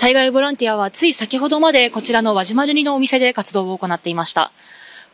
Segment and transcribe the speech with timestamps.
[0.00, 4.52] 災害ボランティアはつい先ほどまでこちらの輪島塗のお店で活動を行っていました。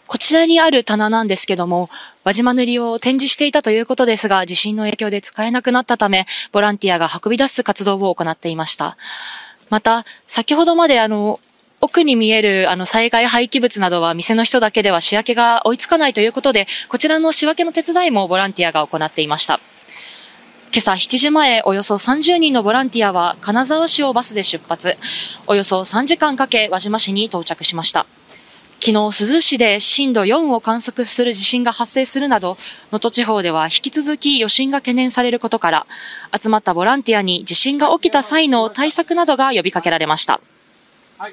[0.06, 1.88] こちらにある棚なんですけども、
[2.22, 8.98] 輪島塗を展示していたということですが、地震の影響で使えなくなったため、ボランティアが運び出す活動を行っていました。
[9.70, 11.40] また、先ほどまであの、
[11.80, 19.60] 奥に見えるあの災害廃棄物などは店の人だけでは仕分けが追いつかないということで、こちらの仕分けの手伝いもボランティアが行っていました。
[20.74, 24.96] 今朝7時前、およそ30人のボランティアは金沢市をバスで出発。
[25.46, 28.06] およそ3時間かけ輪島市に到着しました。
[28.80, 32.58] 昨日、珠洲市で震度4を観測する地震が発生するなど、
[32.90, 35.86] 能登地方では引き続き余震が懸念されることから、
[36.36, 40.40] 集まったボランティアに地震が起きた際の対策などが呼びかけられました。
[41.18, 41.32] 昨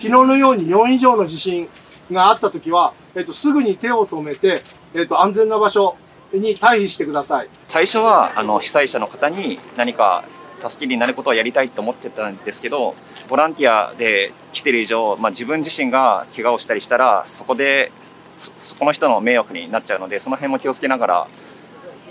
[0.00, 1.68] 日のように4以上の地震
[2.12, 4.62] があったときは、えっと、すぐに手を止めて、
[4.94, 5.96] えっと、安全な場所
[6.32, 7.48] に退避してください。
[7.66, 10.24] 最初は、あの、被災者の方に何か
[10.66, 12.94] 助けになることはやりたいと思ってたんですけど、
[13.28, 17.92] ボランティアで来てる以上、まあ、自分自身が怪我をしたりしたらそこで
[18.38, 21.28] そこの人の迷惑になっちゃうのでその辺も気をつけながら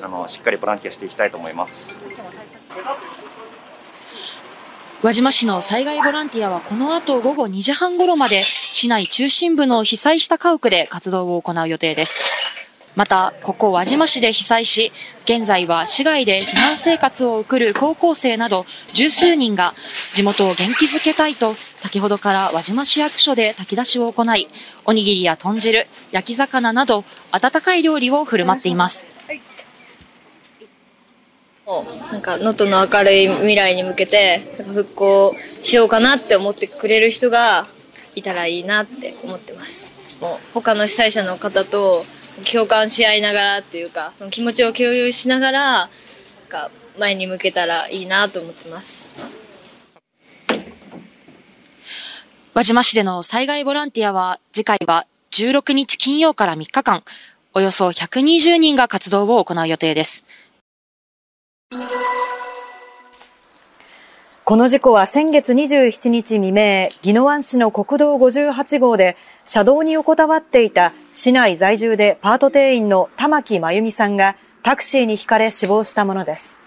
[0.03, 1.97] あのしっかりボランティアしていきたいと思います。
[5.03, 12.36] 輪島市の災害ボランティアはこの後午後2時半頃まで市内中心部の被災した家屋で活動を行う予定です。
[12.97, 14.91] また、ここ輪島市で被災し、
[15.25, 19.75] 現在は市外で避難生活を送る高校生など十数人が
[20.15, 24.47] 地元を元気づけたいと、先ほどから輪島市役所で炊き出しを行い、
[24.83, 29.05] おにぎりや豚汁、焼き魚など温かい料理を振る舞っています。
[32.11, 37.67] なんか能登の明るい未来に向けて復興しようかなって思ってくれる人が
[38.15, 39.93] いたらいいなって思ってます。
[40.19, 42.03] もう他の被災者の方と
[42.45, 45.89] 共感し合いながらっていうか、その気持ちを共有しながら、なん
[46.49, 49.11] か前に向けたらいいなと思ってます。
[52.53, 57.03] 輪島市での災害ボランティアは、次回は16日金曜から3日間、
[57.53, 60.23] およそ120人が活動を行う予定です。
[64.43, 69.17] この事故は先月27日未明、宜野湾市の国道58号で
[69.49, 76.59] 車道に横たわっていた市内在住でパート店員の玉木真由美さんがタクシーにひかれ死亡したものです。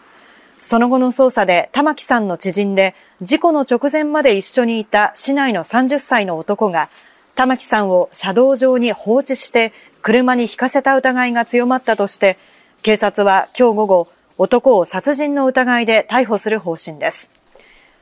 [0.62, 6.88] その後の捜査で玉木さんの知人で事故の直前まで一緒にいた市内の30歳の男が
[7.34, 12.38] 玉木さんを車道上に放置して車に引かせた疑いが強まったとして
[12.80, 14.08] 警察は今日午後
[14.38, 17.30] 男を殺人の疑いで逮捕する方針です。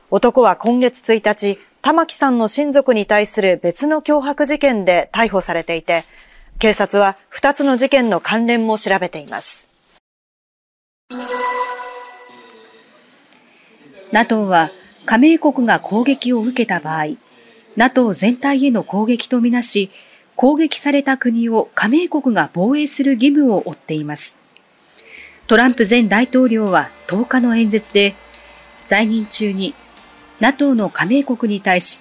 [0.09, 6.05] 男は今月1日、玉木さんの親族に対する別の脅迫事件で逮捕されていて、
[6.59, 9.71] 警察は2つの事件の関連も調べています。
[14.11, 14.69] NATO は
[15.07, 17.15] 加盟国が攻撃を受けた場合、
[17.75, 19.89] NATO 全体への攻撃とみなし、
[20.35, 24.37] 攻撃された国を加盟国が防衛する義務を負っています。
[25.47, 28.13] トランプ前大統領は10日の演説で、
[28.85, 29.73] 在任中に
[30.39, 31.99] NATO の加盟国に対し、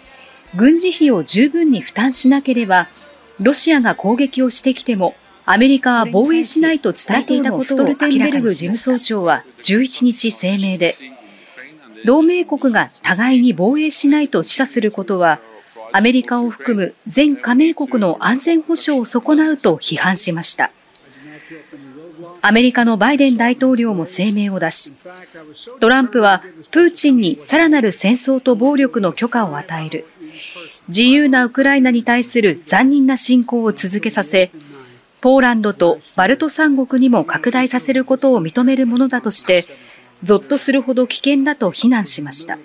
[0.57, 2.89] 軍事費を十分に負担しなければ、
[3.41, 10.95] ロシアが攻撃をしてきても、アメリカは防衛しないと伝えていたことをストルテンベルグ事務総長は11日声明で、
[12.05, 15.41] 同盟国が互いに防衛しないと示唆することは、
[15.93, 20.71] アメリカを含む全加盟国の安全保障を損なうと批判しました。
[22.41, 24.93] アメリカのバイデン大統領も声明を出し、
[25.81, 30.07] トランプはプーチンにさらなる戦争と暴力の許可を与える、
[30.89, 34.51] 自由なウクライナに対する残忍な侵攻を続けさせ、
[35.21, 39.67] ポーランドとバルト三国にも拡大させることを認めるものだとして、
[40.23, 42.59] ゾッとするほど危険だと非難しました。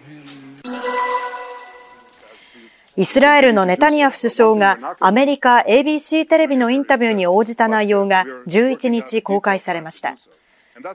[2.95, 10.15] イスラエルのネタニヤフ首相がアメリカ ABC テレビのインタビューに応じた内容が11日公開されました。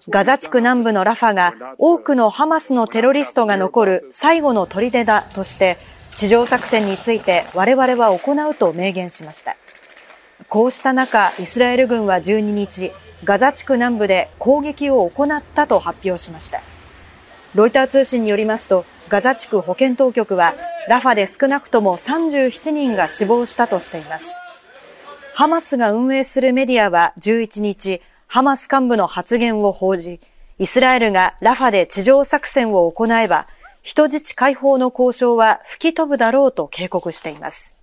[0.08, 5.76] ガザ地区南部のラファが多くのハマスのテロリストが残る最後の砦だとして
[6.14, 9.56] 地上作戦について我々は行うと明言しました。
[10.48, 12.92] こうした中、イスラエル軍は12日、
[13.24, 16.62] ガザ地区南部で攻撃を行ったと発表しました。
[17.56, 20.54] ロイター通信によりますと、ガザ地区保健当局は、
[20.88, 24.40] ラファで少なくとも37人が死亡したとしています。
[25.34, 30.18] ハマスが運営するメディアは11日、ハマス幹部の発言を報じ、
[30.58, 33.46] イスラエルがラファで地上作戦を行えば、
[33.82, 37.74] 人質解放の交渉は吹き飛ぶだろうと警告しています。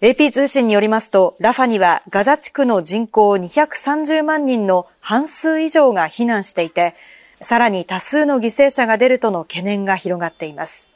[0.00, 6.94] AP 通信によりますと、ラファにはガザ地区の人口230万人の半数以上が避難していて、
[7.42, 10.88] さらに多数の犠牲者が出るとの懸念が広がっています。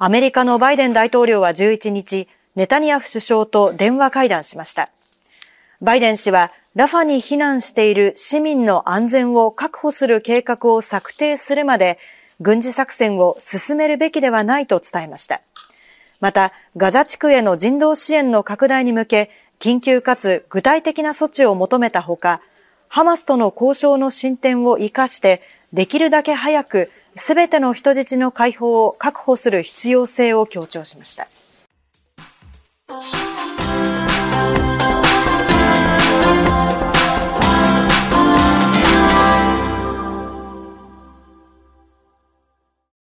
[0.00, 4.90] アメリカのバイデン大統領は11日、ネタニヤフ首相と電話会談しました。
[5.80, 11.98] バイデン氏は、ラファに避難している市民の安全を確保する計画を策定するまで、
[12.38, 15.42] 軍事作戦を進めるべきではないと伝えました。
[16.20, 22.40] また、ガザ地区への人道支援の拡大に向け、緊急かつ具体的な措置を求めたほか、
[22.86, 25.42] ハマスとの交渉の進展を活かして、
[25.72, 31.28] できるだけ早くすべての人質の解放を確保する必要性を強調しました。